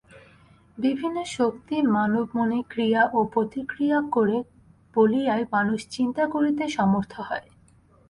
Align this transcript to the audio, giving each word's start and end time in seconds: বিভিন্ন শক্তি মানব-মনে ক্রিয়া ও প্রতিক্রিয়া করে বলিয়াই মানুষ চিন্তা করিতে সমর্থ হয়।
বিভিন্ন 0.77 1.17
শক্তি 1.31 1.75
মানব-মনে 1.89 2.59
ক্রিয়া 2.69 3.03
ও 3.13 3.19
প্রতিক্রিয়া 3.33 3.99
করে 4.11 4.37
বলিয়াই 4.95 5.43
মানুষ 5.51 5.79
চিন্তা 5.87 6.23
করিতে 6.25 6.63
সমর্থ 6.69 7.13
হয়। 7.21 7.47